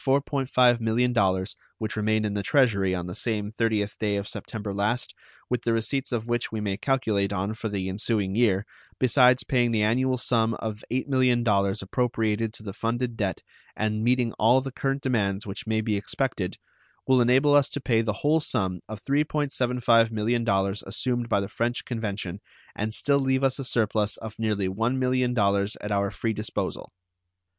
5 0.03 0.81
millions, 0.81 1.15
which 1.77 1.95
remained 1.95 2.25
in 2.25 2.33
the 2.33 2.41
Treasury 2.41 2.95
on 2.95 3.05
the 3.05 3.13
same 3.13 3.51
30th 3.51 3.99
day 3.99 4.15
of 4.15 4.27
September 4.27 4.73
last, 4.73 5.13
with 5.47 5.61
the 5.61 5.73
receipts 5.73 6.11
of 6.11 6.25
which 6.25 6.51
we 6.51 6.59
may 6.59 6.75
calculate 6.75 7.31
on 7.31 7.53
for 7.53 7.69
the 7.69 7.87
ensuing 7.87 8.33
year, 8.33 8.65
besides 8.97 9.43
paying 9.43 9.71
the 9.71 9.83
annual 9.83 10.17
sum 10.17 10.55
of 10.55 10.83
$8 10.91 11.05
millions 11.07 11.83
appropriated 11.83 12.51
to 12.51 12.63
the 12.63 12.73
funded 12.73 13.15
debt 13.15 13.43
and 13.75 14.03
meeting 14.03 14.33
all 14.39 14.59
the 14.59 14.71
current 14.71 15.03
demands 15.03 15.45
which 15.45 15.67
may 15.67 15.81
be 15.81 15.95
expected, 15.95 16.57
will 17.05 17.21
enable 17.21 17.53
us 17.53 17.69
to 17.69 17.79
pay 17.79 18.01
the 18.01 18.11
whole 18.25 18.39
sum 18.39 18.79
of 18.89 19.03
$3.75 19.03 20.09
millions 20.09 20.81
assumed 20.87 21.29
by 21.29 21.39
the 21.39 21.47
French 21.47 21.85
convention 21.85 22.39
and 22.75 22.91
still 22.91 23.19
leave 23.19 23.43
us 23.43 23.59
a 23.59 23.63
surplus 23.63 24.17
of 24.17 24.33
nearly 24.39 24.67
$1 24.67 24.95
million 24.97 25.37
at 25.79 25.91
our 25.91 26.09
free 26.09 26.33
disposal. 26.33 26.91